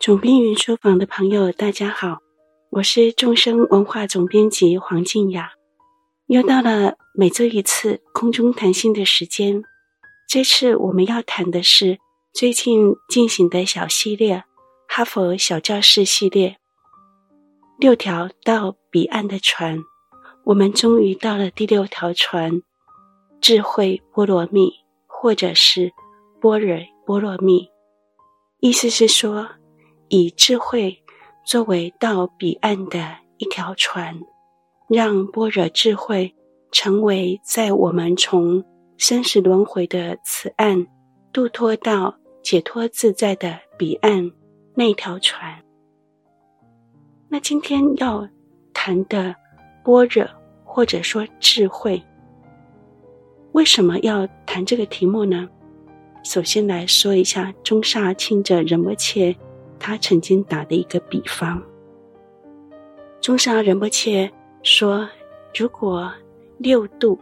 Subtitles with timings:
[0.00, 2.20] 总编云书房的朋友，大家好，
[2.70, 5.50] 我是众生文化总编辑黄静雅。
[6.26, 9.62] 又到了每周一次空中谈心的时间，
[10.26, 11.98] 这次我们要谈的是
[12.32, 14.42] 最近进行的小系列——
[14.88, 16.56] 哈佛小教室系列，
[17.78, 19.80] 六条到彼岸的船。
[20.44, 22.62] 我们终于到了第六条船——
[23.42, 24.72] 智慧波罗蜜，
[25.06, 25.92] 或者是
[26.40, 27.68] 般若波罗蜜。
[28.60, 29.46] 意思是说，
[30.10, 31.02] 以智慧
[31.44, 34.20] 作为到彼岸的一条船，
[34.88, 36.34] 让般若智慧
[36.72, 38.64] 成为在我们从
[38.96, 40.86] 生死轮回的此岸
[41.32, 44.32] 渡脱到解脱自在的彼岸
[44.74, 45.62] 那条船。
[47.28, 48.28] 那今天要
[48.74, 49.36] 谈的
[49.84, 50.28] 般若，
[50.64, 52.02] 或者说智慧，
[53.52, 55.48] 为什么要谈这个题目呢？
[56.24, 59.36] 首先来说一下宗喀钦哲仁波切。
[59.80, 61.60] 他曾经打的一个比方，
[63.20, 64.30] 宗喀仁波切
[64.62, 65.08] 说
[65.58, 66.12] ：“如果
[66.58, 67.18] 六度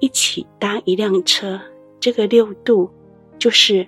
[0.00, 1.60] 一起搭一辆车，
[2.00, 2.90] 这个六度
[3.38, 3.86] 就是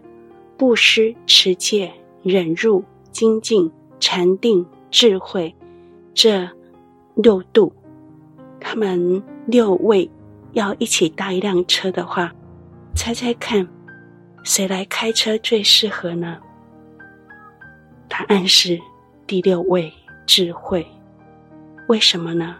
[0.57, 5.53] 布施、持戒、忍辱、精进、禅定、智慧
[6.15, 6.49] 这
[7.17, 7.73] 六度，
[8.61, 10.09] 他们六位
[10.53, 12.33] 要一起搭一辆车的话，
[12.95, 13.69] 猜猜看，
[14.45, 16.39] 谁来开车最适合呢？”
[18.19, 18.81] 答案是
[19.29, 19.93] 第六位
[20.27, 20.85] 智慧，
[21.87, 22.57] 为什么呢？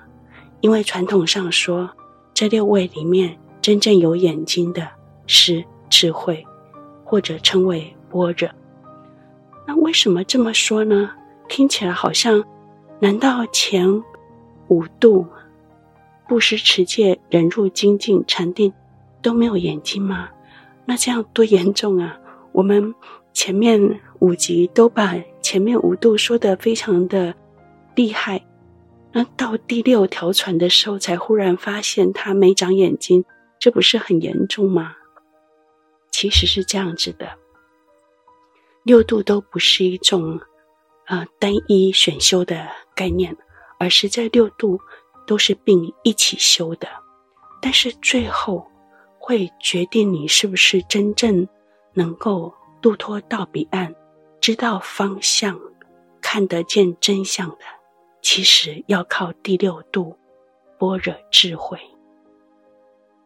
[0.61, 1.91] 因为传统上说，
[2.33, 4.89] 这六位里面真正有眼睛的
[5.27, 6.47] 是智慧，
[7.05, 8.49] 或者称为般若。
[9.67, 11.11] 那为什么这么说呢？
[11.49, 12.45] 听起来好像，
[13.01, 14.05] 难道前
[14.69, 15.27] 五度
[16.29, 18.73] 布施、持戒、忍辱、精进、禅定
[19.21, 20.29] 都没有眼睛吗？
[20.85, 22.17] 那这样多严重啊！
[22.53, 22.95] 我们
[23.33, 27.35] 前面五集都把前面五度说的非常的
[27.95, 28.45] 厉害，
[29.13, 33.25] 那到第六条船的时候，才忽然发现他没长眼睛，
[33.59, 34.97] 这不是很严重吗？
[36.11, 37.29] 其实是这样子的，
[38.83, 40.41] 六度都不是一种
[41.07, 43.37] 呃单一选修的概念，
[43.79, 44.81] 而是在六度
[45.27, 46.89] 都是并一起修的，
[47.63, 48.67] 但是最后
[49.19, 51.47] 会决定你是不是真正
[51.95, 52.53] 能够。
[52.81, 53.93] 渡脱到彼岸，
[54.41, 55.61] 知道方向，
[56.21, 57.59] 看得见真相的，
[58.23, 60.17] 其实要靠第六度
[60.79, 61.79] 般若智慧。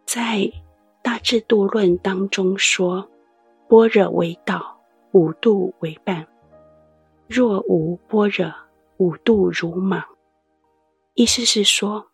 [0.05, 0.23] 在
[1.03, 3.09] 《大智度论》当中说
[3.69, 4.81] ：“般若为道，
[5.13, 6.27] 五度为伴。
[7.29, 8.53] 若无般若，
[8.97, 10.05] 五度如莽。”
[11.15, 12.09] 意思是说，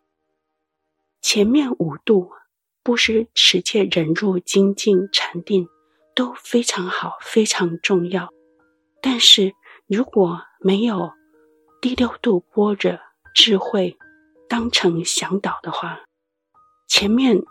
[1.23, 2.31] 前面五度
[2.83, 5.69] 布施、持戒、忍辱、精进、禅定。
[6.15, 8.29] 都非常好，非常重要。
[9.01, 9.55] 但是
[9.87, 11.13] 如果没有
[11.81, 12.99] 第六度般若
[13.35, 13.97] 智慧
[14.49, 16.01] 当成向导的话，
[16.89, 17.43] 前面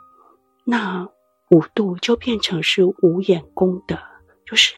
[0.65, 1.07] 那
[1.49, 3.97] 五度就变成是无眼功德，
[4.45, 4.75] 就是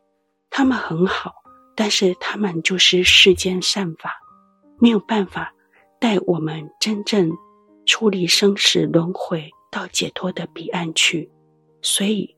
[0.50, 1.34] 他们很好，
[1.76, 4.20] 但是他们就是世间善法，
[4.80, 5.54] 没有办法
[6.00, 7.32] 带我们真正
[7.86, 11.32] 出离生死轮回到解脱的彼岸去，
[11.82, 12.36] 所以。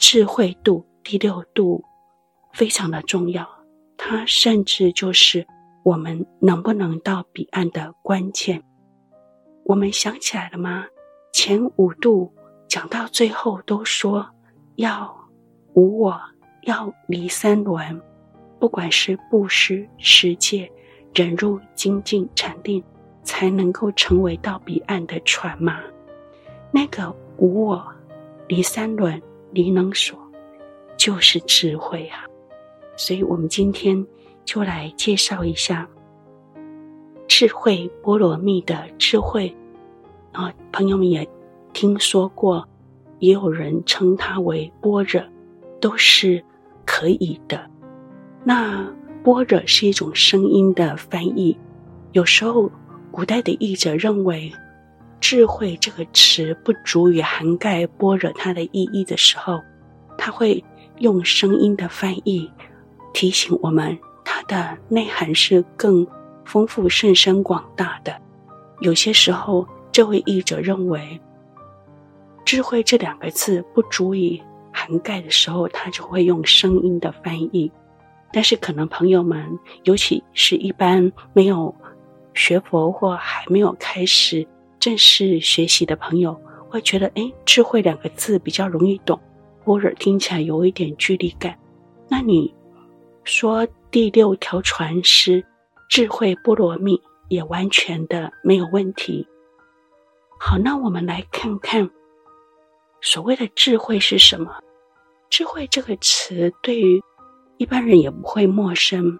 [0.00, 1.84] 智慧度第六度
[2.52, 3.48] 非常的重要，
[3.96, 5.46] 它甚至就是
[5.84, 8.62] 我们能不能到彼岸的关键。
[9.64, 10.86] 我们想起来了吗？
[11.32, 12.32] 前五度
[12.68, 14.26] 讲到最后都说
[14.76, 15.14] 要
[15.74, 16.20] 无我，
[16.62, 18.00] 要离三轮，
[18.58, 20.70] 不管是布施、持戒、
[21.14, 22.82] 忍辱、精进、禅定，
[23.22, 25.80] 才能够成为到彼岸的船嘛。
[26.70, 27.86] 那个无我，
[28.48, 29.20] 离三轮。
[29.50, 30.14] 离能所
[30.98, 32.26] 就是智慧啊，
[32.98, 34.06] 所以我们今天
[34.44, 35.88] 就来介绍一下
[37.28, 39.56] 智慧波罗蜜的智慧
[40.32, 41.26] 啊，朋友们也
[41.72, 42.68] 听说过，
[43.20, 45.22] 也有人称它为般若，
[45.80, 46.44] 都是
[46.84, 47.70] 可以的。
[48.44, 48.92] 那
[49.22, 51.56] 般若是一种声音的翻译，
[52.12, 52.70] 有时候
[53.10, 54.52] 古代的译者认为。
[55.20, 59.60] 智慧这个词不足以涵盖般若它的意义的时候，
[60.16, 60.62] 他会
[61.00, 62.48] 用声音的翻译
[63.18, 66.06] 提醒我们，它的内涵是更
[66.44, 68.16] 丰富、甚深广大的。
[68.78, 71.20] 有些时候，这位译者认为
[72.46, 77.68] “智慧”这两个字不足以涵盖的时候，他就会用声音的翻译。
[78.32, 81.74] 但是，可能朋友们，尤其是一般没有
[82.34, 84.46] 学佛或还没有开始。
[84.78, 89.18] 正式学习的朋友会觉得，哎，智慧两个字比较容易懂，
[89.64, 91.58] 般若听起来有一点距离感。
[92.08, 92.54] 那你
[93.28, 95.44] 说第六条船是
[95.88, 99.28] 智慧波罗蜜，也完全的没有问题。
[100.40, 101.88] 好，那我们来看看
[103.02, 104.58] 所谓的智慧是什么？
[105.28, 107.02] 智慧这个词对于
[107.58, 109.18] 一般人也不会陌生。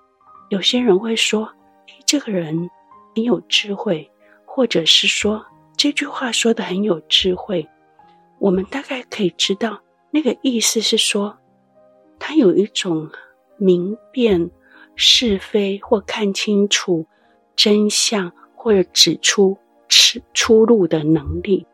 [0.49, 1.53] 有些人会说
[2.07, 2.71] ：“这个人
[3.15, 4.11] 很有智慧。”
[4.47, 5.45] 或者是说
[5.77, 7.69] 这句话说得很有智慧，
[8.41, 11.39] 我们大概可以知道那个意思是说，
[12.19, 13.09] 他有一种
[13.59, 14.51] 明辨
[14.97, 17.07] 是非或看清楚
[17.55, 19.59] 真相或者指出
[19.89, 21.67] 出出路的能力。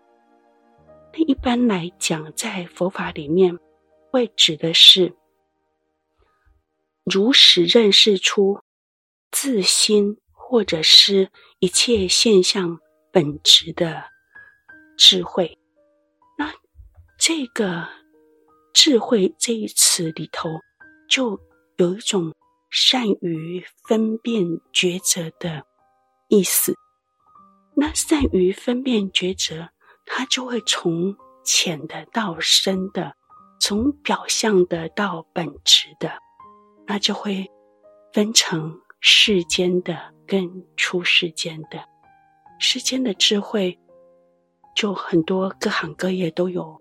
[1.13, 3.59] 那一般来讲，在佛法里面，
[4.11, 5.15] 会指的是
[7.05, 8.61] 如实认识出
[9.31, 10.19] 自心。
[10.47, 12.79] 或者是一切现象
[13.11, 14.05] 本质的
[14.97, 15.59] 智慧，
[16.39, 16.53] 那
[17.19, 17.89] 这个
[18.73, 20.51] 智慧这一词里头，
[21.09, 21.41] 就
[21.77, 22.35] 有一种
[22.71, 24.43] 善于分辨
[24.73, 25.65] 抉择的
[26.29, 26.75] 意思。
[27.77, 29.71] 那善于分辨抉择，
[30.07, 33.15] 它就会从浅的到深的，
[33.61, 36.13] 从表象的到本质的，
[36.87, 37.51] 那就会
[38.13, 40.13] 分成世间的。
[40.27, 41.85] 跟出世间的
[42.59, 43.79] 世间的智慧，
[44.75, 46.81] 就很多各行各业都有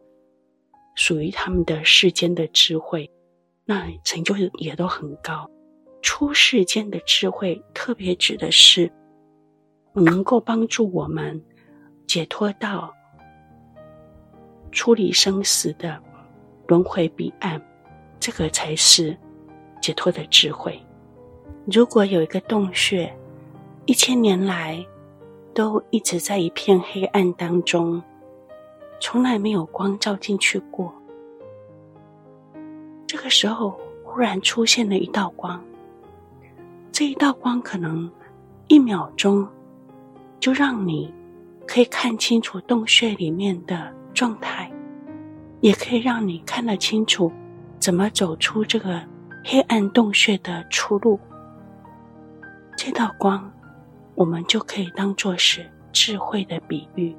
[0.95, 3.11] 属于他们的世间的智慧，
[3.65, 5.49] 那成就也都很高。
[6.01, 8.91] 出世间的智慧，特别指的是
[9.93, 11.41] 能够帮助我们
[12.05, 12.93] 解脱到
[14.71, 15.97] 出离生死的
[16.67, 17.61] 轮回彼岸，
[18.19, 19.17] 这个才是
[19.81, 20.77] 解脱的智慧。
[21.65, 23.15] 如果有一个洞穴，
[23.85, 24.85] 一千年来，
[25.53, 28.03] 都一直在一片黑暗当中，
[28.99, 30.93] 从来没有光照进去过。
[33.13, 35.63] 这个时候，忽然出现了一道光，
[36.91, 38.11] 这一道光可能
[38.69, 39.47] 一秒钟
[40.39, 41.13] 就让你
[41.67, 44.71] 可以看清楚洞穴里面的状态，
[45.61, 47.31] 也可以让你看得清楚
[47.77, 48.99] 怎么走出这个
[49.45, 51.19] 黑暗洞穴的出路。
[52.75, 53.47] 这道光。
[54.15, 57.15] 我们就可以当做是智慧的比喻，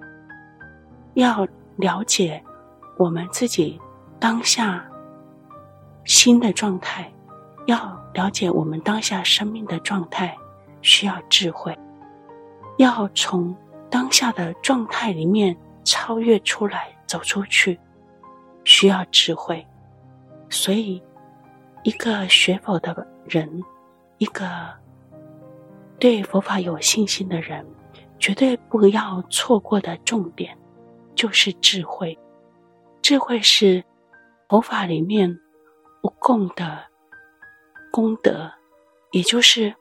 [1.14, 1.46] 要
[1.76, 2.42] 了解
[2.96, 3.80] 我们自己
[4.18, 4.84] 当下
[6.04, 7.12] 心的状态，
[7.66, 10.36] 要了解我们当下生命的状态，
[10.82, 11.76] 需要智慧。
[12.78, 13.54] 要从
[13.88, 17.78] 当下的状态里面超越出来，走出去，
[18.64, 19.64] 需要智慧。
[20.50, 21.02] 所以，
[21.82, 23.62] 一个学佛的人，
[24.18, 24.44] 一个。
[26.00, 27.64] 对佛法有信心的人，
[28.18, 30.54] 绝对不要错过的重点，
[31.14, 32.18] 就是智慧。
[33.00, 33.82] 智慧是
[34.48, 35.38] 佛法里面
[36.26, 36.86] 共的
[37.92, 38.50] 功德，
[39.12, 39.74] 也就是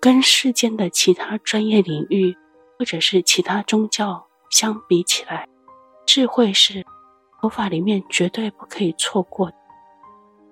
[0.00, 2.34] 跟世间的其他专业领域
[2.78, 5.46] 或者是其他宗教相比起来，
[6.06, 6.86] 智慧是
[7.38, 9.52] 佛法里面绝对不可以错过。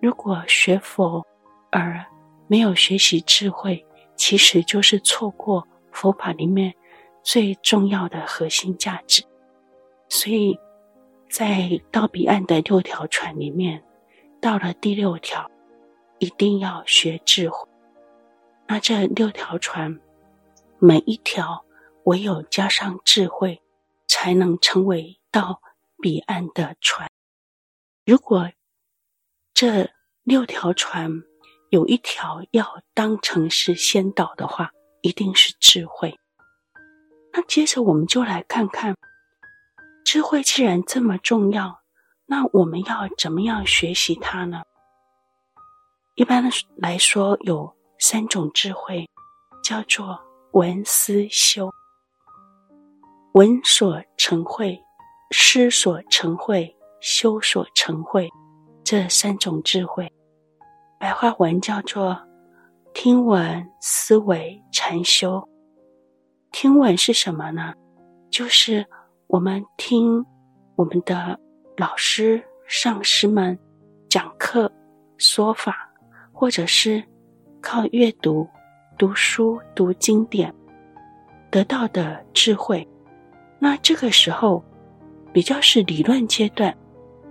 [0.03, 1.27] 如果学佛
[1.71, 2.05] 而
[2.47, 3.83] 没有学习智慧，
[4.19, 6.75] 其实就是错过佛法里面
[7.23, 9.25] 最重要的核心价值，
[10.11, 10.55] 所以
[11.31, 13.83] 在到彼岸的六条船里面，
[14.45, 15.51] 到了第六条，
[16.19, 17.67] 一定要学智慧。
[18.67, 19.99] 那这六条船，
[20.79, 21.65] 每一条
[22.05, 23.63] 唯有加上智慧，
[24.07, 25.63] 才能成为到
[26.03, 27.11] 彼岸的船。
[28.05, 28.53] 如果
[29.55, 29.89] 这
[30.25, 31.23] 六条船，
[31.71, 36.19] 有一条要当成是先导的话，一定是智慧。
[37.33, 38.95] 那接着我们就来看看，
[40.05, 41.81] 智慧既然这么重要，
[42.27, 44.63] 那我们要怎么样学习它呢？
[46.15, 46.43] 一般
[46.77, 49.07] 来说，有三种智慧，
[49.63, 50.19] 叫做
[50.53, 51.71] 闻思修。
[53.33, 54.81] 闻所成慧，
[55.33, 58.31] 思所成慧，修所成慧，
[58.85, 60.11] 这三种智慧。
[60.99, 62.17] 白话文叫做
[62.95, 65.47] “听闻思维禅修”。
[66.53, 67.75] 听闻是什么呢？
[68.31, 68.87] 就是
[69.27, 70.25] 我们听
[70.77, 71.39] 我们的
[71.77, 73.59] 老师、上师们
[74.09, 74.71] 讲课
[75.19, 75.91] 说法，
[76.33, 77.03] 或者是
[77.61, 78.49] 靠阅读、
[78.97, 80.55] 读书、读经典
[81.51, 82.87] 得到的智慧。
[83.59, 84.63] 那这个时候
[85.33, 86.73] 比较是理论阶段，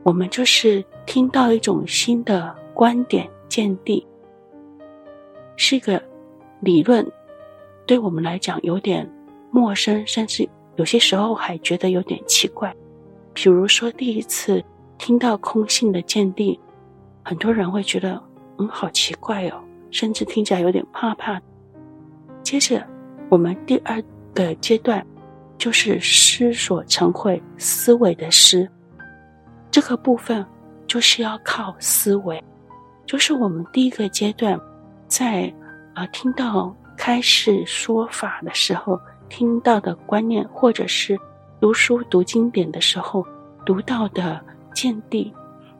[0.04, 3.30] 我们就是听到一种新的观点。
[3.50, 4.04] 见地
[5.58, 6.02] 是一个
[6.60, 7.08] 理论，
[7.86, 9.08] 对我们来讲有点
[9.52, 12.76] 陌生，甚至有些时候还觉得有点奇怪。
[13.34, 14.64] 比如说，第一次
[14.98, 16.58] 听到空性的鉴定，
[17.24, 18.22] 很多人会觉得
[18.58, 19.60] 嗯，好奇怪哦，
[19.92, 21.42] 甚至听起来有点怕怕。
[22.44, 22.86] 接着，
[23.30, 24.02] 我们第二
[24.34, 25.06] 个阶段
[25.58, 28.68] 就是思索成慧，思维的思。
[29.72, 30.46] 这个部分
[30.86, 32.42] 就是要靠思维，
[33.08, 34.60] 就是我们第一个阶段，
[35.08, 35.52] 在
[35.96, 39.00] 啊听到开始说法的时候，
[39.30, 41.18] 听到的观念，或者是
[41.64, 43.26] 读书读经典的时候
[43.66, 44.44] 读到的
[44.76, 45.34] 见地，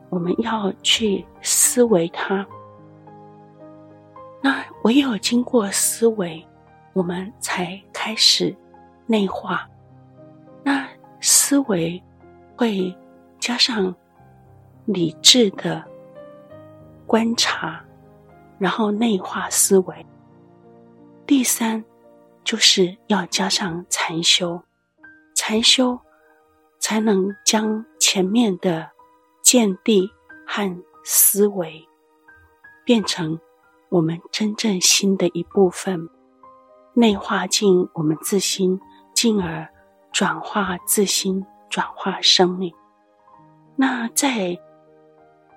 [0.08, 2.46] 我们要去思维它。
[4.40, 6.42] 那唯有经过思维，
[6.94, 8.56] 我们才开始
[9.04, 9.68] 内化。
[10.62, 10.88] 那
[11.20, 12.02] 思维
[12.56, 12.96] 会。
[13.38, 13.94] 加上
[14.86, 15.84] 理智的
[17.06, 17.78] 观察，
[18.58, 20.06] 然后内化思维。
[21.26, 21.84] 第三，
[22.42, 24.58] 就是要加上禅修，
[25.46, 26.00] 禅修
[26.78, 28.90] 才能将前面的
[29.42, 30.10] 见地
[30.46, 31.86] 和思维
[32.82, 33.38] 变成
[33.90, 36.08] 我们真正心的一部分，
[36.94, 38.80] 内化进我们自心，
[39.12, 39.68] 进而
[40.14, 42.74] 转化自心，转化生命。
[43.76, 44.58] 那在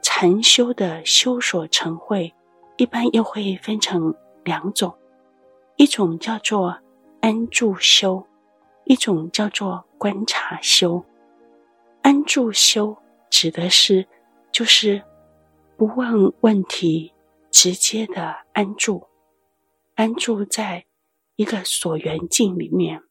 [0.04, 2.34] 禅修的修所成慧，
[2.76, 4.14] 一般又会分成
[4.44, 4.94] 两种，
[5.78, 6.78] 一种叫做
[7.22, 8.28] 安住修，
[8.88, 11.04] 一种叫做观察修。
[12.02, 12.98] 安住修
[13.30, 14.08] 指的是
[14.52, 15.04] 就是
[15.78, 17.14] 不问问题，
[17.52, 19.08] 直接的安住，
[19.96, 20.86] 安住在
[21.36, 23.04] 一个所缘境里面。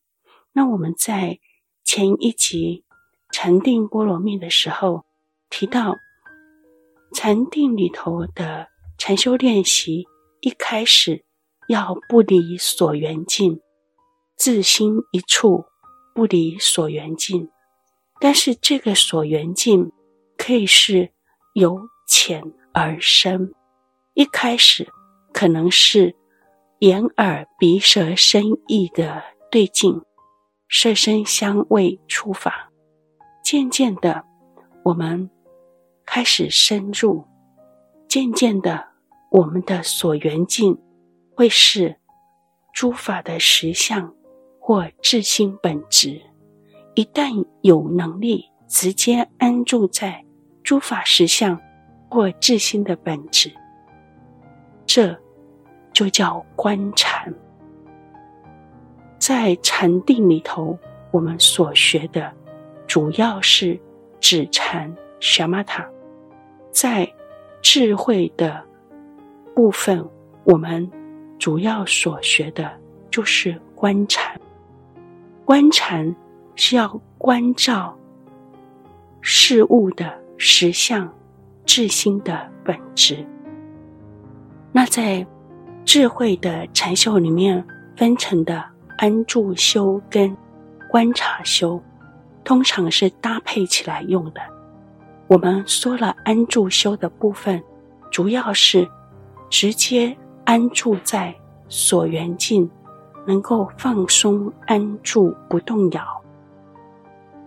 [0.52, 1.38] 那我们在
[1.84, 2.82] 前一集。
[3.32, 5.04] 禅定波罗蜜的时候
[5.50, 5.96] 提到，
[7.12, 10.06] 禅定里头的禅修练习，
[10.40, 11.24] 一开始
[11.68, 13.60] 要不离所缘境，
[14.36, 15.64] 自心一处，
[16.14, 17.50] 不离所缘境。
[18.20, 19.92] 但是这个所缘境
[20.36, 21.10] 可以是
[21.54, 23.54] 由浅而深，
[24.14, 24.88] 一开始
[25.32, 26.14] 可能是
[26.78, 30.02] 眼耳鼻舌身意的对境，
[30.68, 32.70] 色声香味触法。
[33.42, 34.24] 渐渐的，
[34.82, 35.30] 我们
[36.04, 37.26] 开始深入；
[38.08, 38.88] 渐渐的，
[39.30, 40.78] 我们的所缘境
[41.34, 41.96] 会是
[42.72, 44.14] 诸法的实相
[44.66, 46.20] 或自心本质。
[46.96, 50.24] 一旦有能力直接安住在
[50.64, 51.56] 诸法实相
[52.10, 53.48] 或自心的本质，
[54.84, 55.16] 这
[55.92, 57.32] 就叫观禅。
[59.20, 60.76] 在禅定里头，
[61.12, 62.32] 我们所学的。
[62.88, 63.80] 主要是
[64.18, 65.88] 止禅 s h a m a t a
[66.72, 67.08] 在
[67.62, 68.64] 智慧的
[69.54, 70.04] 部分，
[70.42, 70.90] 我们
[71.38, 72.68] 主要所学的
[73.12, 74.36] 就是观禅。
[75.46, 76.12] 观禅
[76.56, 77.96] 是要关照
[79.20, 81.08] 事物的实相、
[81.64, 83.24] 智心的本质。
[84.72, 85.24] 那在
[85.84, 87.64] 智慧的禅修里面
[87.96, 88.64] 分成的
[88.98, 90.36] 安住修跟
[90.90, 91.80] 观察修。
[92.42, 94.40] 通常是搭配起来用的。
[95.28, 97.62] 我们说了安住修的部分，
[98.10, 98.88] 主要是
[99.48, 101.32] 直接安住在
[101.68, 102.68] 所缘境，
[103.26, 106.22] 能够放松安住不动摇。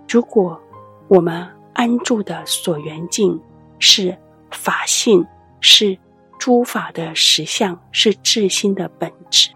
[0.07, 0.61] 如果
[1.07, 3.39] 我们安住的所缘境
[3.79, 4.17] 是
[4.51, 5.25] 法性，
[5.61, 5.97] 是
[6.37, 9.49] 诸法的实相，是自心的本质，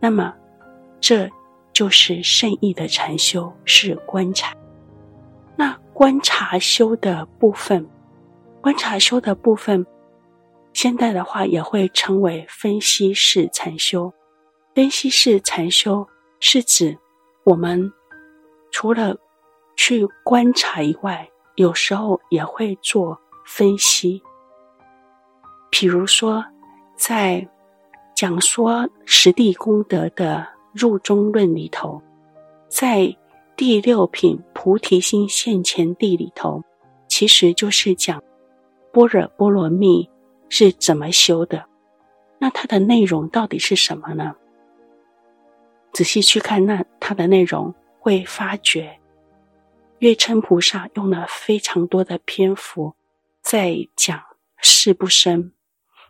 [0.00, 0.34] 那么
[1.00, 1.30] 这。
[1.70, 4.52] 就是圣意的禅修是观察，
[5.54, 7.88] 那观察修的部分，
[8.60, 9.86] 观察修的部分，
[10.72, 14.12] 现代的话也会称为分析式禅修。
[14.78, 16.06] 分析式禅修
[16.38, 16.96] 是指
[17.42, 17.92] 我们
[18.70, 19.16] 除了
[19.76, 24.22] 去观察以外，有时候也会做分析。
[25.68, 26.44] 比如说，
[26.96, 27.44] 在
[28.14, 30.46] 讲说十地功德的。
[30.72, 32.00] 入中论里头，
[32.68, 33.12] 在
[33.56, 36.62] 第六品菩提心现前地里头，
[37.08, 38.22] 其实就是讲
[38.92, 40.08] 般若波罗蜜
[40.48, 41.64] 是怎么修的。
[42.38, 44.36] 那它的内容到底是什么呢？
[45.98, 49.00] 仔细去看，那它的内容会发觉，
[49.98, 52.94] 月称菩萨用了非常多的篇幅
[53.42, 54.22] 在讲
[54.62, 55.50] 事不生。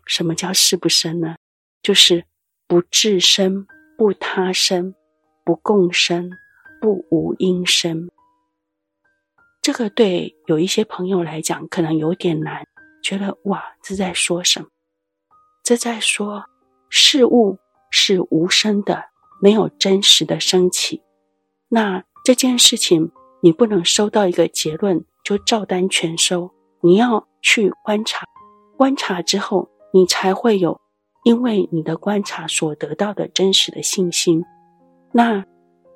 [0.04, 1.36] 什么叫事不生呢？
[1.82, 2.26] 就是
[2.66, 3.66] 不自生。
[3.96, 4.94] 不他生，
[5.42, 6.30] 不共生，
[6.82, 8.10] 不无因生。
[9.62, 12.66] 这个对有一些朋友来讲可能有点难，
[13.02, 14.66] 觉得哇，这在说什么？
[15.64, 16.44] 这在说
[16.90, 17.58] 事物
[17.90, 19.06] 是无生的，
[19.40, 21.02] 没有真实的升起。
[21.68, 23.10] 那这件事情
[23.42, 28.26] 你不能收到一个结论就照单全收，你要去观察，
[28.76, 30.80] 观察之后你才会有
[31.24, 34.44] 因为你的观察所得到的真实的信心。
[35.12, 35.44] 那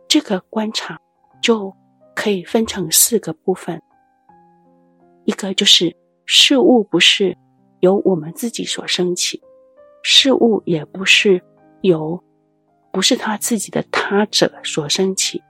[0.09, 1.01] 这个观察
[1.43, 1.75] 就
[2.15, 3.83] 可以分成四个部分，
[5.25, 5.97] 一个就是
[6.27, 7.37] 事物不是
[7.81, 9.43] 由我们自己所升起，
[10.03, 11.43] 事物也不是
[11.81, 12.23] 由
[12.93, 15.43] 不是他自己的他者所生起，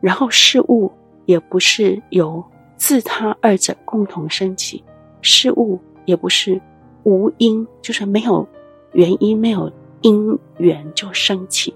[0.00, 0.92] 然后事物
[1.24, 2.44] 也不是由
[2.76, 4.82] 自他二者共同生起，
[5.22, 6.60] 事物也不是
[7.04, 8.46] 无因，就是没有
[8.92, 9.72] 原因、没有
[10.02, 11.72] 因缘就生起。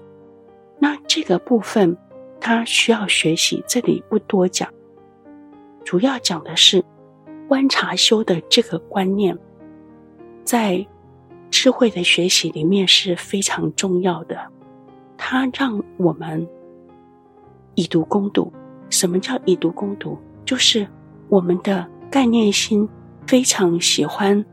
[0.79, 1.95] 那这个部分，
[2.41, 4.69] 他需要学习，这里不多讲，
[5.85, 6.83] 主要讲的是
[7.47, 9.37] 观察修的这个观念，
[10.43, 10.85] 在
[11.49, 14.37] 智慧的学习里面是非常重要的。
[15.25, 16.45] 它让我们
[17.75, 18.51] 以毒攻毒。
[18.89, 20.17] 什么叫以毒攻毒？
[20.43, 20.85] 就是
[21.29, 22.87] 我们的概念心
[23.25, 24.43] 非常喜欢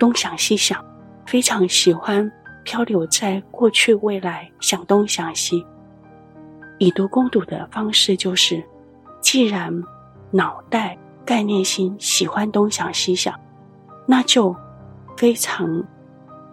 [0.00, 0.82] 东想西想，
[1.26, 2.30] 非常喜欢。
[2.64, 5.66] 漂流在过去、未来，想东想西。
[6.78, 8.64] 以毒攻毒的方式就是，
[9.20, 9.82] 既然
[10.30, 13.34] 脑袋概念心喜欢东想西想，
[14.06, 14.54] 那就
[15.16, 15.84] 非常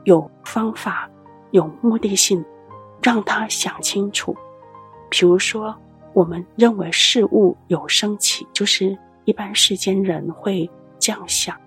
[0.03, 1.07] 有方法、
[1.51, 2.43] 有目的性，
[3.01, 4.35] 让他想清楚。
[5.09, 5.75] 比如说，
[6.13, 11.59] 我们认为事物有生起，就是一般世间人会这样想。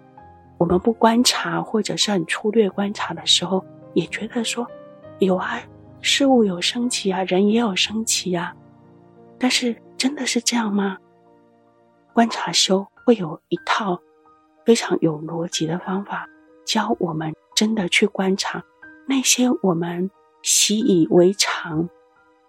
[0.58, 3.64] 我们不观察，或者是很粗略观察的时候。
[3.94, 4.66] 也觉得说，
[5.18, 5.60] 有啊，
[6.00, 8.56] 事物有生起啊，人也有生起啊，
[9.38, 10.96] 但是真的是这样吗？
[12.14, 14.00] 观察修会有一套
[14.64, 16.26] 非常有逻辑的方法，
[16.64, 18.64] 教我们真的去观察
[19.06, 20.10] 那些我们
[20.42, 21.88] 习以为常，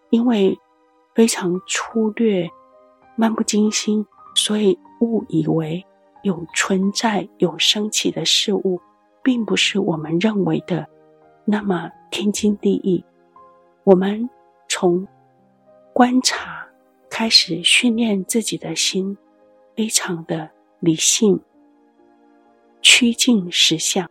[0.10, 0.58] 因为
[1.14, 2.50] 非常粗略、
[3.16, 5.86] 漫不经心，所以误以为
[6.24, 8.80] 有存在、有生起的事物，
[9.22, 10.88] 并不是我们认为的。
[11.46, 13.04] 那么天经地义，
[13.84, 14.30] 我们
[14.70, 15.08] 从
[15.94, 16.68] 观察
[17.10, 19.18] 开始训练自己的心，
[19.76, 21.40] 非常的理性，
[22.82, 24.10] 趋近实相。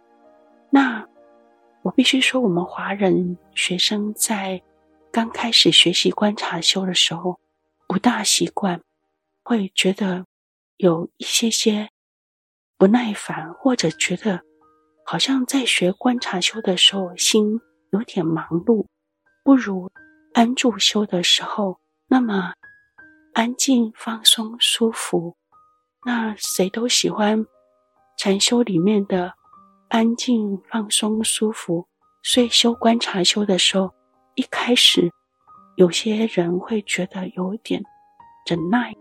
[0.70, 1.06] 那
[1.82, 4.62] 我必须说，我们华人学生在
[5.10, 7.38] 刚开始学习观察修的时候，
[7.86, 8.80] 不大习惯，
[9.42, 10.24] 会觉得
[10.76, 11.90] 有一些些
[12.78, 14.42] 不耐烦，或者觉得。
[15.04, 18.86] 好像在学观察修的时候，心有点忙碌，
[19.42, 19.90] 不如
[20.32, 22.54] 安住修的时候那么
[23.34, 25.36] 安静、放松、舒服。
[26.06, 27.44] 那谁都喜欢
[28.16, 29.34] 禅修里面的
[29.92, 31.86] 安静、放松、舒服。
[32.22, 33.92] 所以修观察修的时候，
[34.36, 35.12] 一开始
[35.76, 37.82] 有些人会觉得有点
[38.48, 38.94] 忍耐，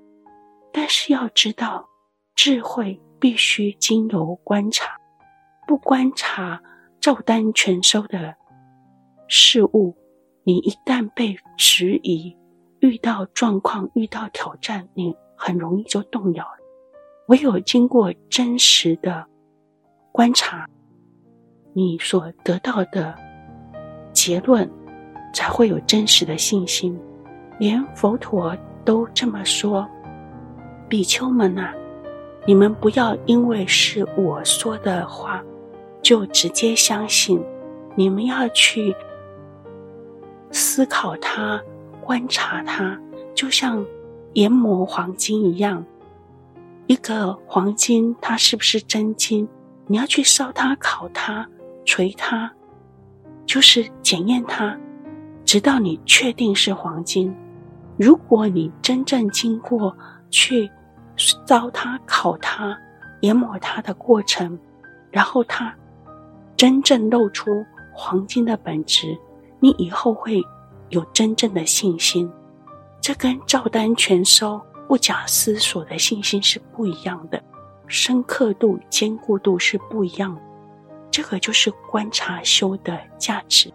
[0.73, 1.87] 但是要知道，
[2.35, 4.97] 智慧必须经由观察。
[5.65, 6.61] 不观察
[6.99, 8.35] 照单全收的
[9.29, 9.95] 事物，
[10.43, 12.35] 你一旦被质疑，
[12.81, 16.57] 遇到状况、遇到挑战，你很容易就动摇了。
[17.29, 19.25] 唯有经过真实的
[20.11, 20.67] 观察，
[21.73, 23.15] 你所得到的
[24.13, 24.69] 结论，
[25.33, 26.99] 才会有真实的信心。
[27.59, 29.87] 连佛陀都这么说
[30.89, 31.71] ：“比丘们呐，
[32.45, 35.43] 你们不要因为是我说的话。”
[36.01, 37.39] 就直接相信，
[37.95, 38.95] 你们要去
[40.49, 41.61] 思考它、
[42.03, 42.99] 观察它，
[43.35, 43.85] 就像
[44.33, 45.85] 研磨黄金一样。
[46.87, 49.47] 一个黄金，它是不是真金？
[49.85, 51.47] 你要去烧它、烤它、
[51.85, 52.51] 锤它，
[53.45, 54.77] 就是检验它，
[55.45, 57.35] 直到你确定是黄金。
[57.97, 59.95] 如果你真正经过
[60.29, 60.69] 去
[61.17, 62.77] 烧它、烤它、
[63.21, 64.57] 研磨它的过程，
[65.11, 65.73] 然后它。
[66.57, 69.17] 真正露出黄金的本质，
[69.59, 70.39] 你以后会
[70.89, 72.31] 有真正的信心。
[73.01, 77.41] 这跟照单全收、不假思索的信心是不一样的，
[77.87, 80.41] 深刻度、坚固度是不一样的。
[81.11, 83.71] 这个就是观察修的价值。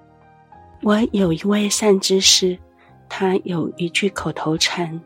[0.83, 2.59] 我有一位善知识，
[3.09, 5.01] 他有一句口头禅，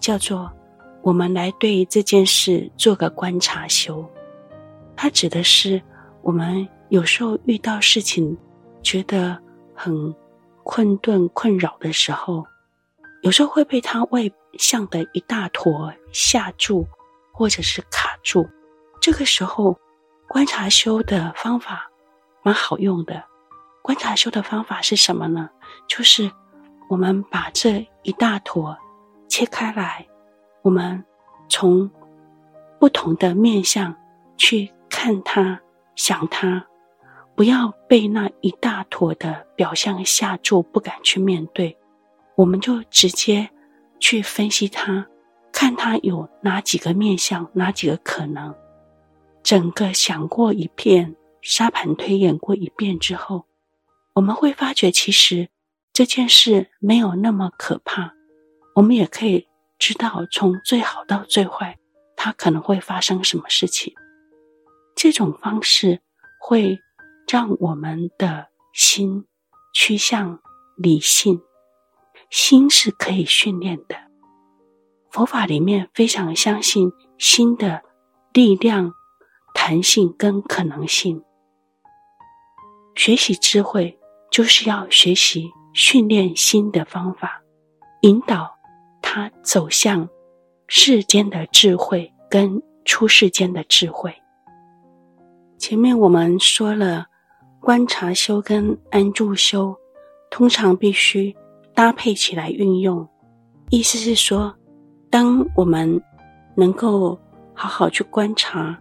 [0.00, 0.50] 叫做
[1.02, 4.08] “我们来对这件事做个观察修”。
[4.96, 5.82] 他指的是
[6.22, 6.68] 我们。
[6.88, 8.36] 有时候遇到事情，
[8.82, 9.38] 觉得
[9.74, 10.14] 很
[10.62, 12.44] 困顿、困扰的时候，
[13.22, 16.86] 有时候会被他外向的一大坨吓住，
[17.32, 18.46] 或者是卡住。
[19.00, 19.74] 这个时候，
[20.32, 21.90] 观察修的方法
[22.42, 23.22] 蛮好用的。
[23.82, 25.50] 观察修的方法是什么呢？
[25.86, 26.32] 就是
[26.88, 28.74] 我们把这一大坨
[29.28, 30.06] 切开来，
[30.62, 31.04] 我们
[31.50, 31.90] 从
[32.80, 33.94] 不同的面相
[34.38, 35.60] 去看它、
[35.96, 36.64] 想它。
[37.34, 41.76] 不要被那一大坨的表象吓住，不敢去面对。
[42.36, 43.50] 我们就直接
[44.00, 45.06] 去分析它，
[45.52, 48.54] 看它有哪几个面相，哪几个可能。
[49.42, 53.46] 整个想过一遍，沙盘推演过一遍之后，
[54.14, 55.48] 我们会发觉，其实
[55.92, 58.14] 这件事没有那么可怕。
[58.74, 61.78] 我们也可以知道，从最好到最坏，
[62.16, 63.94] 它可能会发生什么事情。
[64.94, 66.00] 这种方式
[66.40, 66.78] 会。
[67.30, 69.24] 让我们的心
[69.72, 70.40] 趋向
[70.76, 71.40] 理性，
[72.28, 73.96] 心是可以训练的。
[75.10, 77.82] 佛法里面非常相信心的
[78.34, 78.92] 力量、
[79.54, 81.22] 弹性跟可能性。
[82.94, 83.98] 学习智慧
[84.30, 87.42] 就是要学习训练心的方法，
[88.02, 88.56] 引导
[89.00, 90.08] 他走向
[90.68, 94.14] 世间的智慧跟出世间的智慧。
[95.58, 97.06] 前面我们说了。
[97.64, 99.78] 观察修跟安住修，
[100.32, 101.32] 通常必须
[101.76, 103.08] 搭配起来运用。
[103.70, 104.52] 意思是说，
[105.08, 106.02] 当我们
[106.56, 107.16] 能够
[107.54, 108.76] 好好去观察，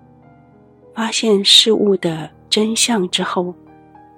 [0.94, 3.54] 发现事物的真相之后，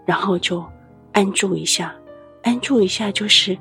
[0.05, 0.63] 然后就
[1.11, 1.93] 安住一下。
[2.41, 3.57] 安住一下，就是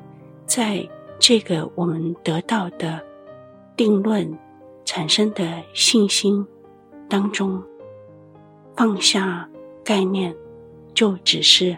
[0.47, 3.01] 在这个我们得到的
[3.77, 4.37] 定论
[4.85, 6.45] 产生的信心
[7.09, 7.63] 当中，
[8.77, 9.49] 放下
[9.85, 10.35] 概念。
[10.95, 11.75] 就只是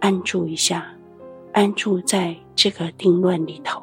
[0.00, 0.86] 安住一下，
[1.54, 3.82] 安住在这个定论里头。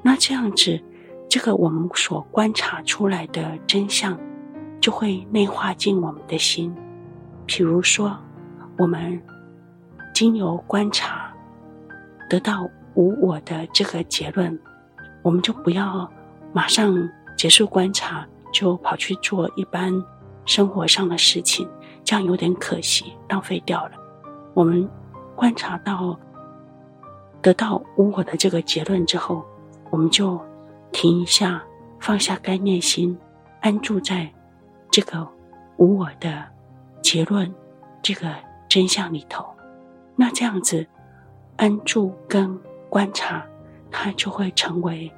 [0.00, 0.80] 那这样子，
[1.28, 4.18] 这个我们所观察出来的真相，
[4.80, 6.74] 就会内化进我们的心。
[7.46, 8.16] 譬如说，
[8.78, 9.20] 我们
[10.14, 11.32] 经由观察
[12.28, 14.58] 得到无我的这个结论，
[15.22, 16.10] 我们就不要
[16.52, 19.92] 马上结束观察，就跑去做一般
[20.46, 21.68] 生活上的事情。
[22.02, 23.92] 这样有点可惜，浪费掉了。
[24.54, 24.88] 我们
[25.36, 26.18] 观察到
[27.42, 29.44] 得到无我的这个结论之后，
[29.90, 30.40] 我们就
[30.92, 31.62] 停一下，
[32.00, 33.16] 放下概念心，
[33.60, 34.32] 安住在
[34.90, 35.26] 这个
[35.76, 36.46] 无我的
[37.02, 37.52] 结论、
[38.02, 38.34] 这个
[38.68, 39.44] 真相里头。
[40.16, 40.86] 那这样子，
[41.56, 43.46] 安住跟观察，
[43.90, 45.12] 它就会成为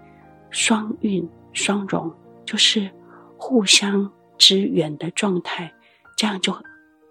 [0.50, 2.12] 双运双融，
[2.44, 2.90] 就是
[3.36, 5.72] 互相支援的状态。
[6.16, 6.54] 这样就。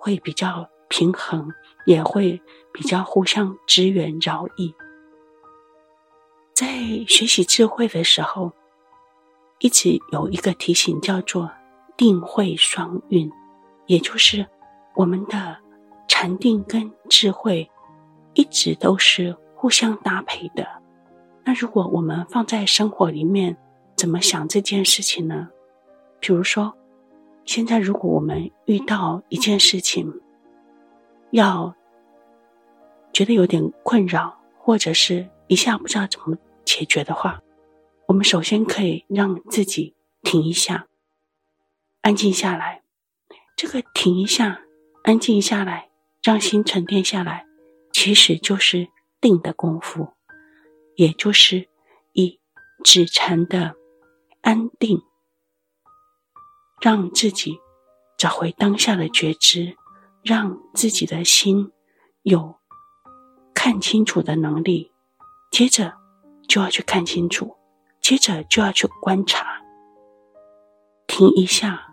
[0.04, 1.54] 会比较平衡，
[1.86, 2.42] 也会
[2.74, 4.74] 比较互相支援饶益。
[6.56, 6.66] 在
[7.08, 8.52] 学习智慧的时候，
[9.60, 11.52] 一直有一个提醒，叫做
[11.98, 13.32] 定慧双运，
[13.86, 14.46] 也就是
[14.96, 15.58] 我们的
[16.08, 17.70] 禅定跟智慧
[18.34, 20.68] 一直都是互相搭配的。
[21.44, 23.58] 那如果我们放在生活里面，
[23.96, 25.50] 怎么想这件事情呢？
[26.20, 26.74] 比如说。
[27.44, 30.14] 现在，如果我们遇到一件事情，
[31.32, 31.74] 要
[33.12, 37.42] 觉得有点困扰，或者是一下不知道怎么解决的话，
[38.06, 40.86] 我们首先可以让自己停一下，
[42.02, 42.82] 安静下来。
[43.56, 44.62] 这个停一下，
[45.04, 45.90] 安静下来，
[46.24, 47.46] 让心沉淀下来，
[47.94, 48.88] 其实就是
[49.20, 50.14] 定的功夫，
[50.96, 51.70] 也就是
[52.14, 52.40] 以
[52.84, 53.76] 止禅的
[54.42, 55.02] 安定。
[56.82, 57.60] 让自己
[58.18, 59.78] 找回当下的觉知，
[60.24, 61.72] 让自己的心
[62.24, 62.56] 有
[63.54, 64.92] 看清楚的能力。
[65.52, 65.94] 接着
[66.48, 67.56] 就要去看清楚，
[68.02, 69.62] 接着就要去观察，
[71.06, 71.91] 停一下，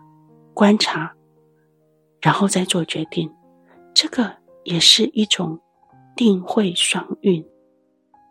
[0.59, 1.09] 观察，
[2.19, 3.33] 然后再做决定。
[3.93, 4.29] 这个
[4.65, 5.57] 也是一种
[6.17, 7.41] 定慧双运。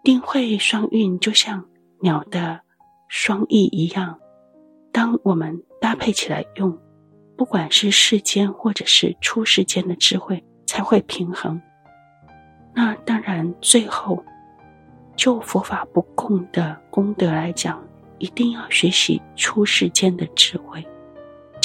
[0.05, 1.65] 定慧双运就像
[2.03, 2.61] 鸟的
[3.09, 4.19] 双翼一样。
[4.93, 6.79] 当我们搭配起来用，
[7.35, 11.59] 不管是世间或者是出世间的智慧，才会平衡。
[12.75, 14.23] 那当然，最后
[15.17, 17.83] 就佛法不共的功德来讲，
[18.19, 20.87] 一定要学习出世间的智慧。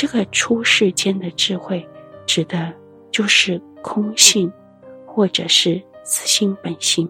[0.03, 1.87] 这个出世间的智慧，
[2.25, 2.73] 指的
[3.09, 4.51] 就是空性，
[5.05, 7.09] 或者是自性本性。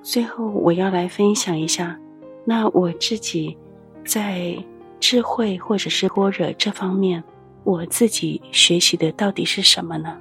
[0.00, 1.98] 最后，我要来分享一下，
[2.44, 3.58] 那我自己
[4.04, 4.56] 在。
[4.98, 7.22] 智慧或者是般若这方面，
[7.64, 10.16] 我自己学习的到底是什么呢？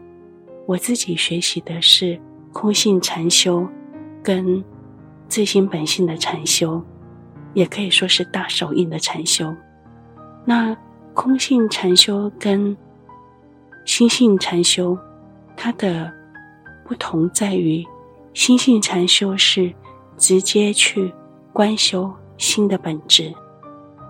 [0.66, 2.20] 我自己学习的是
[2.52, 3.66] 空性禅修，
[4.22, 4.62] 跟
[5.30, 6.84] 自性本性的禅修，
[7.54, 9.56] 也可以说是大手印的禅修。
[10.44, 10.76] 那
[11.16, 12.76] 空性禅修跟
[13.86, 14.96] 心性禅修，
[15.56, 16.12] 它的
[16.86, 17.84] 不同在于，
[18.34, 19.74] 心性禅修是
[20.18, 21.12] 直接去
[21.54, 23.34] 观修心的本质。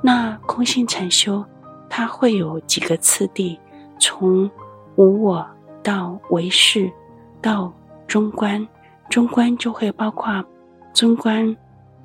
[0.02, 1.46] 那空性禅修，
[1.88, 3.58] 它会有几个次第，
[4.00, 4.50] 从
[4.96, 5.48] 无我
[5.84, 6.91] 到唯识，
[7.39, 7.72] 到
[8.08, 8.68] 中观，
[9.10, 10.44] 中观就会包括
[10.91, 11.56] 中观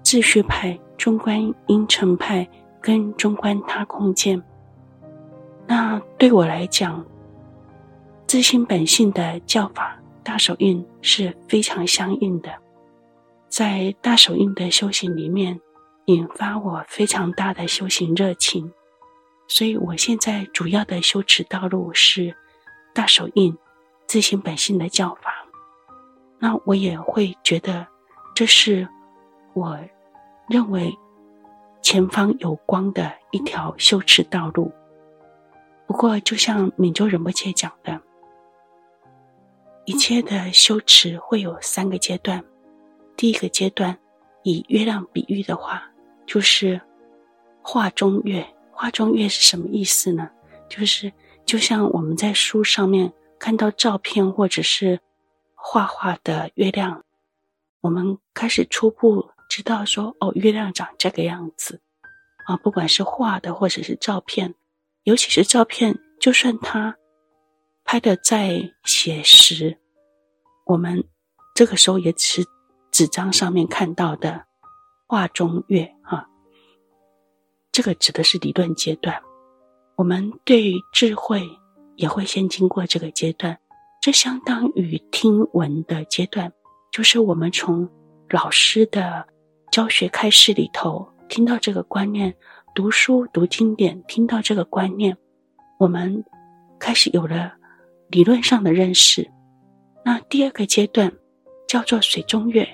[0.05, 2.47] 秩序派、中观因成派
[2.83, 4.41] 跟中观他空见。
[5.71, 7.07] 那对我来讲，
[8.27, 12.53] 自心本性的教法大手印是非常相应的，
[13.49, 15.61] 在大手印的修行里面，
[16.07, 18.73] 引发我非常大的修行热情。
[19.47, 22.35] 所以我现在主要的修持道路是
[22.93, 23.57] 大手印、
[24.09, 25.47] 自心本性的教法。
[26.41, 27.87] 那我也会觉得
[28.35, 28.89] 这是
[29.53, 29.79] 我
[30.49, 30.93] 认为
[31.81, 34.73] 前方有光的一条修持道路。
[35.91, 38.01] 不过，就像敏州仁波切讲的，
[39.87, 42.45] 一切的修持会有三个阶段。
[43.17, 43.99] 第一个阶段，
[44.45, 45.91] 以月亮比喻的话，
[46.25, 46.81] 就是
[47.61, 48.47] 画中月。
[48.71, 50.31] 画中月是什么意思呢？
[50.69, 51.13] 就是
[51.45, 55.01] 就像我们在书上面看到照片或者是
[55.57, 57.05] 画画的月亮，
[57.81, 61.81] 我们开始初步知道说，哦，月亮长这个样子
[62.47, 62.57] 啊。
[62.59, 64.55] 不管是画的或者是照片，
[65.05, 66.97] 尤其是照片，就算它
[67.85, 69.79] 拍的再写实，
[70.67, 71.03] 我们
[71.55, 72.49] 这个时候也只是
[72.91, 74.45] 纸张上面看到的
[75.07, 76.27] 画中月啊。
[77.73, 79.23] 这个指的是理论阶段，
[79.97, 81.43] 我们对智慧
[81.97, 83.59] 也会先经过这个阶段，
[84.03, 86.53] 这相当于听闻的阶段，
[86.93, 87.89] 就是我们从
[88.29, 89.27] 老师的
[89.73, 92.37] 教学开示里头听到这个观念，
[92.81, 95.15] 读书读经典听到这个观念，
[95.79, 96.25] 我们
[96.79, 97.53] 开始有了
[98.09, 99.31] 理论上的认识。
[100.03, 101.13] 那第二个阶段
[101.69, 102.67] 叫做水中月，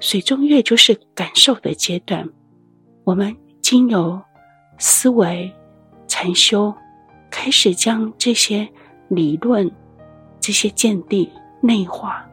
[0.00, 2.28] 水中月就是感受的阶段，
[3.04, 4.20] 我们经由
[4.80, 5.48] 思维、
[6.08, 6.74] 禅修，
[7.30, 8.68] 开始将这些
[9.06, 9.70] 理论、
[10.40, 11.30] 这些见地
[11.62, 12.28] 内化。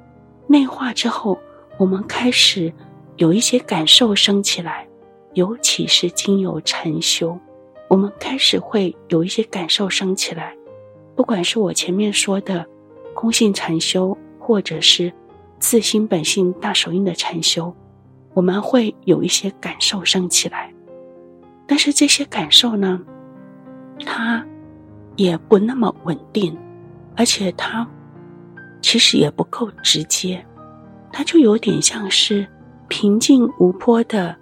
[0.47, 1.39] 内化之后，
[1.77, 2.73] 我们开始
[3.17, 4.87] 有一些感受升起来，
[5.33, 7.37] 尤其是经由禅修，
[7.87, 10.55] 我们开始会有一些感受升起来。
[11.15, 12.65] 不管是我前面说的
[13.13, 15.11] 空性禅修，或者是
[15.59, 17.73] 自心本性大手印的禅修，
[18.33, 20.73] 我们会有一些感受升起来。
[21.67, 22.99] 但是这些感受呢，
[24.05, 24.45] 它
[25.15, 26.57] 也不那么稳定，
[27.15, 27.87] 而且它
[28.81, 30.45] 其实也不够直接，
[31.13, 32.45] 它就有点像是
[32.89, 34.35] 平静无波的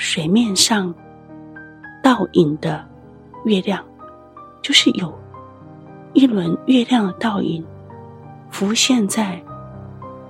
[0.00, 0.92] 水面上
[2.02, 2.82] 倒影的
[3.44, 3.84] 月亮，
[4.62, 5.12] 就是有
[6.14, 7.62] 一轮月亮的倒影
[8.48, 9.38] 浮现在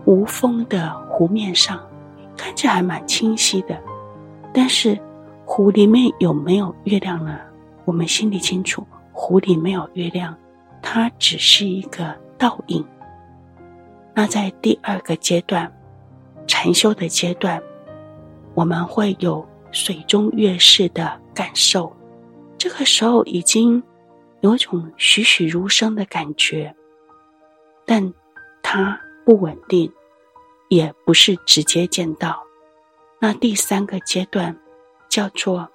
[0.07, 1.81] 无风的湖面上，
[2.37, 3.81] 看起来还蛮清晰的，
[4.53, 5.01] 但是。
[5.53, 7.37] 湖里面有没有月亮呢？
[7.85, 10.33] 我们心里清楚，湖里没有月亮，
[10.81, 12.85] 它只是一个倒影。
[14.15, 15.69] 那在第二个阶段，
[16.47, 17.61] 禅修的阶段，
[18.55, 21.95] 我们会有水中月式的感受。
[22.59, 23.83] 这个时候已经
[24.41, 26.75] 有种栩栩如生的感觉，
[27.87, 28.13] 但
[28.63, 29.93] 它不稳定，
[30.69, 32.43] 也不是直接见到。
[33.19, 34.57] 那第三个阶段。
[35.11, 35.69] 叫做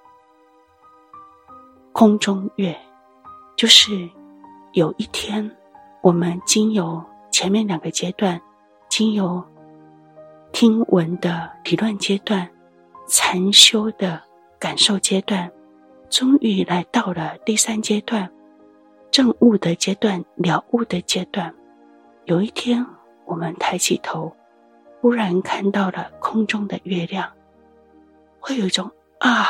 [1.92, 2.74] 空中月，
[3.54, 4.08] 就是
[4.72, 5.54] 有一天，
[6.02, 8.40] 我们经由前面两个阶段，
[8.88, 9.44] 经由
[10.52, 12.48] 听闻的理论阶段、
[13.08, 14.22] 禅修的
[14.58, 15.50] 感受阶段，
[16.10, 18.30] 终于来到了第三阶段，
[19.10, 21.54] 证悟的阶段、了悟的阶段。
[22.24, 22.84] 有一天，
[23.24, 24.34] 我们抬起头，
[25.00, 27.32] 忽然看到了空中的月亮，
[28.40, 28.90] 会有一种。
[29.18, 29.46] 啊，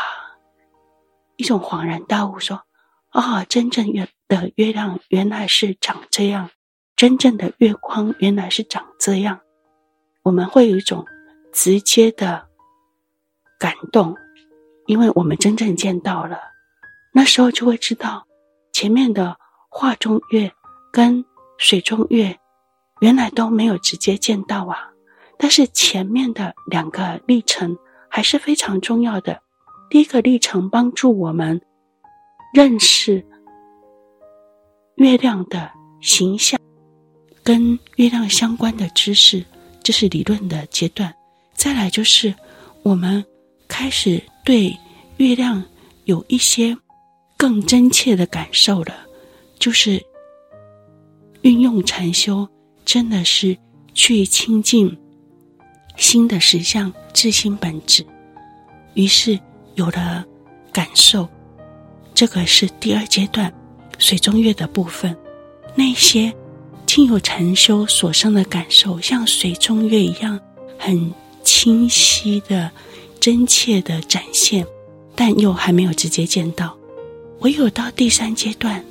[1.34, 2.62] 一种恍然大悟，说
[3.10, 6.50] ：“啊，真正月的月亮原来是长这样，
[6.94, 9.40] 真正的月光原来是长这样。”
[10.22, 11.04] 我们会有一种
[11.52, 12.45] 直接的
[13.58, 14.14] 感动，
[14.86, 16.38] 因为我们真正见到了。
[17.12, 18.26] 那时候就会知道，
[18.72, 19.36] 前面的
[19.68, 20.52] 画中月
[20.92, 21.24] 跟
[21.58, 22.38] 水中月
[23.00, 24.90] 原来都没有直接见到啊。
[25.38, 27.76] 但是前面的两个历程
[28.08, 29.40] 还是非常重要的。
[29.88, 31.60] 第一个历程帮助我们
[32.52, 33.24] 认识
[34.96, 36.58] 月亮的形象，
[37.42, 39.44] 跟月亮相关的知识，
[39.82, 41.14] 这是理论的阶段。
[41.54, 42.34] 再来就是
[42.82, 43.24] 我们
[43.78, 44.74] 开始对
[45.18, 45.62] 月亮
[46.06, 46.74] 有一些
[47.36, 48.94] 更真切的感受了，
[49.58, 50.02] 就是
[51.42, 52.48] 运用禅修，
[52.86, 53.54] 真的是
[53.92, 54.96] 去亲近
[55.98, 58.02] 心的实相、自心本质，
[58.94, 59.38] 于是。
[59.74, 60.24] 有了
[60.72, 61.28] 感受，
[62.14, 63.52] 这个是第二阶段
[63.98, 65.14] 水中月的部分。
[65.74, 66.34] 那些
[66.86, 70.40] 亲友禅修所生的感受，像水中月一样，
[70.78, 71.12] 很
[71.44, 72.72] 清晰的、
[73.20, 74.66] 真切的展现，
[75.14, 76.76] 但又还没有直接见到。
[77.40, 78.84] 唯有到第三阶段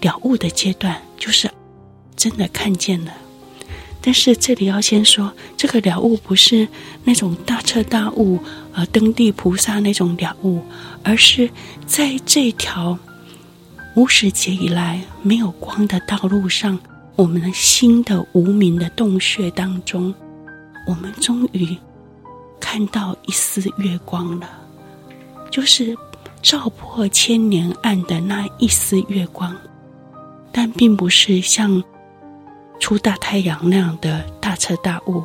[0.00, 1.50] 了悟的阶段，就是
[2.16, 3.12] 真的看见了。
[4.00, 6.68] 但是这里要先说，这个了悟不是
[7.04, 8.38] 那种大彻大悟、
[8.72, 10.62] 呃登地菩萨那种了悟，
[11.02, 11.48] 而是
[11.86, 12.98] 在这条
[13.96, 16.78] 无始劫以来没有光的道路上，
[17.16, 20.14] 我们的心的无明的洞穴当中，
[20.86, 21.76] 我们终于
[22.74, 24.50] 看到一丝月光了，
[25.48, 25.96] 就是。
[26.42, 29.56] 照破千年暗的那一丝月光，
[30.52, 31.82] 但并不是像
[32.78, 35.24] 出大太阳那样的大彻大悟。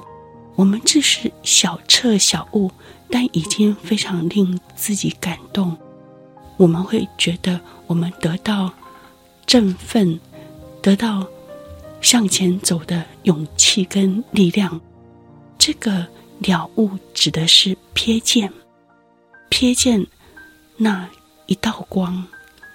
[0.56, 2.72] 我们只是小彻小悟，
[3.10, 5.76] 但已经非常令自己感动。
[6.56, 8.72] 我们会觉得我们得到
[9.46, 10.18] 振奋，
[10.82, 11.28] 得到
[12.00, 14.80] 向前走的勇气跟力量。
[15.58, 16.08] 这个
[16.40, 18.52] 了悟指的是瞥见，
[19.50, 20.06] 瞥见。
[20.78, 21.10] 那
[21.46, 22.26] 一道光，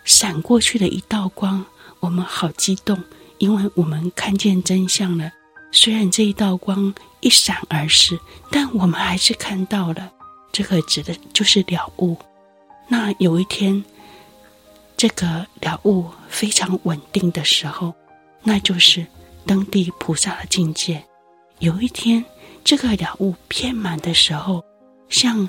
[0.04, 1.64] 闪过去的一道光，
[2.00, 3.02] 我们好激动，
[3.38, 5.30] 因为我们看见真相了。
[5.72, 8.18] 虽然这一道光一闪而逝，
[8.50, 10.12] 但我们还是看到了。
[10.52, 12.16] 这个指的就是了悟。
[12.86, 13.82] 那有一天，
[14.96, 17.94] 这个了悟非常稳定的时候，
[18.42, 19.04] 那就是
[19.46, 21.02] 登地菩萨的境界。
[21.60, 22.24] 有一天，
[22.64, 24.64] 这个了悟遍满的时候，
[25.08, 25.48] 像。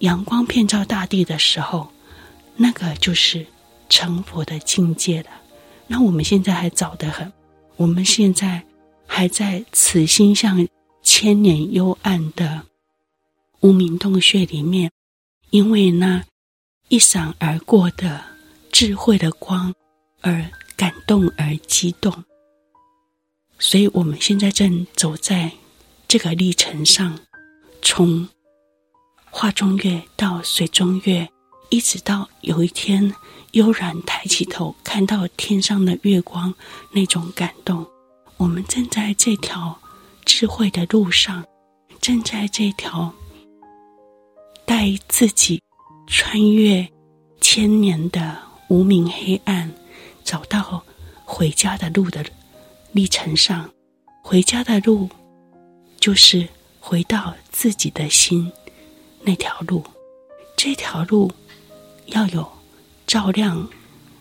[0.00, 1.88] 阳光遍照大地的时候，
[2.56, 3.46] 那个就是
[3.88, 5.30] 成佛的境界了。
[5.86, 7.32] 那我们现在还早得很，
[7.76, 8.62] 我们现在
[9.06, 10.66] 还在此心像
[11.02, 12.66] 千年幽暗的
[13.60, 14.90] 无名洞穴里面，
[15.50, 16.22] 因为那
[16.88, 18.22] 一闪而过的
[18.70, 19.72] 智慧的光
[20.20, 20.44] 而
[20.76, 22.12] 感动而激动，
[23.58, 25.50] 所以我们现在正走在
[26.14, 27.18] 这个历程上，
[27.82, 28.28] 从。
[29.32, 31.28] 画中月到水中月，
[31.70, 33.12] 一直到有一天
[33.50, 36.54] 悠然抬起头看到天上的月光，
[36.92, 37.84] 那种感动。
[38.36, 39.76] 我们正在这条
[40.24, 41.44] 智慧的路上，
[42.00, 43.12] 正在这条
[44.64, 45.60] 带自己
[46.06, 46.88] 穿越
[47.40, 49.68] 千年的无名黑暗，
[50.22, 50.80] 找到
[51.24, 52.24] 回家的路的
[52.92, 53.68] 历程上。
[54.22, 55.10] 回家的路，
[56.04, 56.46] 就是
[56.80, 58.52] 回到自己的心。
[59.22, 59.82] 那条路，
[60.54, 61.32] 这条路
[62.08, 62.46] 要有
[63.06, 63.66] 照亮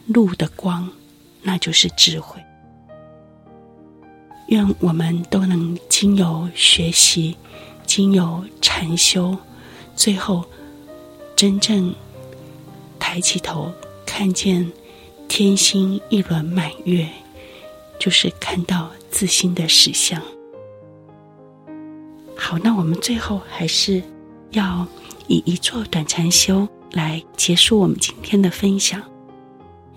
[0.08, 0.90] 路的光，
[1.42, 2.42] 那就是智慧。
[4.48, 7.36] 愿我们都能经由学习，
[7.86, 9.38] 经由禅修，
[9.94, 10.46] 最后
[11.36, 11.94] 真正
[12.98, 13.70] 抬起头
[14.06, 14.72] 看见
[15.28, 17.10] 天星一轮满月，
[18.00, 20.22] 就是看到自心的实相。
[22.46, 24.04] 好，那我们最后还是。
[24.52, 24.86] 要
[25.26, 29.02] 以一座短禅修来结束我们今天的分享。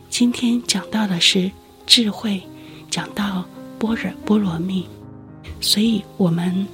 [0.08, 1.50] 今天讲到的是
[1.86, 2.40] 智慧，
[2.88, 3.44] 讲到
[3.78, 4.88] 般若波罗蜜，
[5.60, 6.66] 所以我们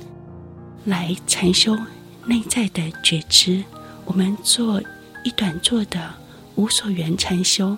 [0.84, 1.76] 来禅修
[2.24, 3.64] 内在的觉知。
[4.04, 4.80] 我们做
[5.24, 6.14] 一短座的
[6.54, 7.76] 无所缘禅修，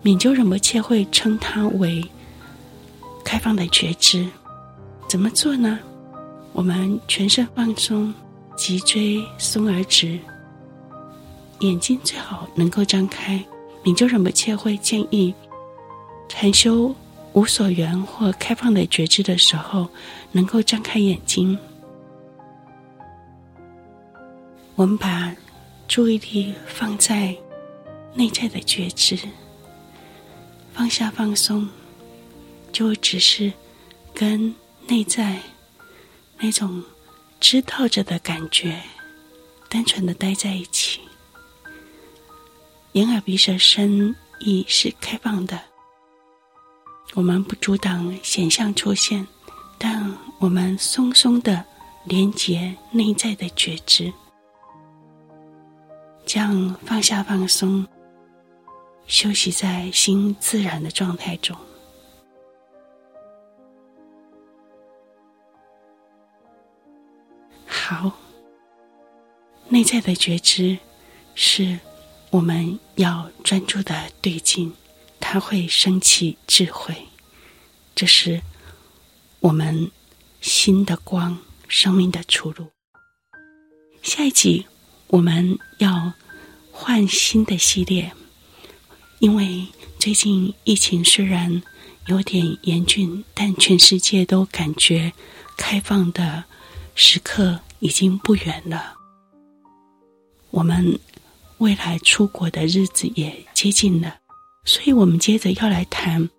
[0.00, 2.02] 敏鸠仁波切会称它为
[3.22, 4.26] 开放的觉知。
[5.06, 5.78] 怎么做呢？
[6.54, 8.14] 我们全身放松。
[8.56, 10.16] 脊椎松而直，
[11.58, 13.44] 眼睛最好能够张开。
[13.82, 15.34] 敏鸠仁波切会建议，
[16.28, 16.94] 禅修
[17.32, 19.88] 无所缘或开放的觉知的时候，
[20.30, 21.58] 能够张开眼睛。
[24.76, 25.34] 我们把
[25.88, 27.36] 注意力放在
[28.14, 29.18] 内在的觉知，
[30.72, 31.68] 放下放松，
[32.70, 33.52] 就只是
[34.14, 34.54] 跟
[34.86, 35.40] 内在
[36.44, 36.84] 那种。
[37.40, 38.80] 知道着的感觉，
[39.68, 41.00] 单纯的待在一起。
[42.92, 45.60] 眼耳鼻舌身意是开放的，
[47.12, 49.26] 我们不阻挡显象出现，
[49.76, 51.62] 但我们松松的
[52.04, 54.10] 连接内在的觉知，
[56.24, 57.86] 这样放下放松，
[59.06, 61.54] 休息在心自然的状态中。
[67.86, 68.10] 好，
[69.68, 70.78] 内在的觉知
[71.34, 71.78] 是
[72.30, 74.72] 我们要专注的对境，
[75.20, 76.96] 它会升起智慧，
[77.94, 78.40] 这是
[79.40, 79.90] 我们
[80.40, 81.36] 心的光，
[81.68, 82.68] 生命的出路。
[84.02, 84.64] 下一集
[85.08, 86.14] 我们要
[86.72, 88.10] 换新的系列，
[89.18, 89.66] 因为
[89.98, 91.62] 最近疫情虽然
[92.06, 95.12] 有点严峻，但全世界都感觉
[95.58, 96.44] 开放的
[96.94, 98.94] 时刻已经不远了。
[100.50, 100.98] 我们
[101.58, 104.16] 未来出国的日子也接近了，
[104.64, 106.30] 所以我们接着要来谈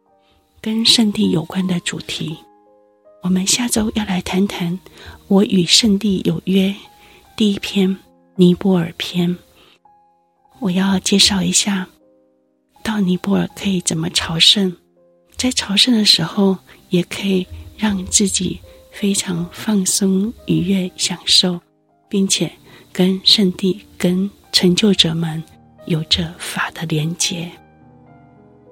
[0.59, 2.35] 跟圣地有关的主题。
[3.21, 4.79] 我们下周要来谈谈
[5.27, 6.75] 我与圣地有约
[7.37, 7.95] 第一篇
[8.35, 9.37] 尼泊尔篇。
[10.59, 11.87] 我要介绍一下
[12.83, 14.75] 到尼泊尔可以怎么朝圣，
[15.37, 16.57] 在朝圣的时候
[16.89, 17.45] 也可以
[17.77, 18.59] 让自己
[18.97, 21.59] 非常放松、愉悦、享受，
[22.07, 22.49] 并且
[22.93, 25.43] 跟圣地、跟成就者们
[25.85, 27.51] 有着法的连结。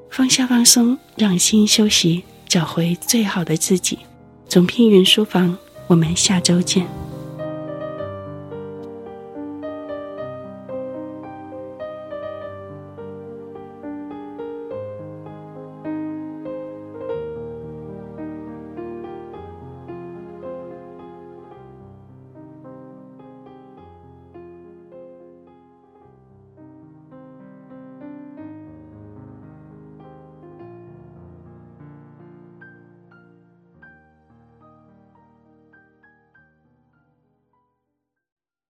[0.09, 3.99] 放下放松，让心休息，找回最好的自己。
[4.47, 5.57] 总聘云书房，
[5.87, 6.87] 我们下周见。